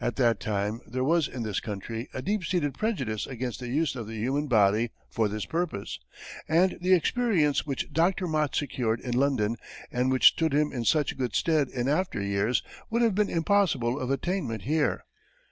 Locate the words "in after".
11.70-12.22